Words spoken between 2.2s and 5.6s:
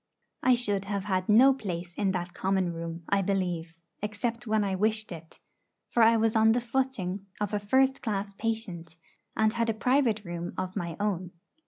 common room, I believe, except when I wished it;